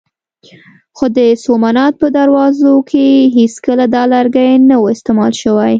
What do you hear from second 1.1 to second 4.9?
د سومنات په دروازو کې هېڅکله دا لرګی نه و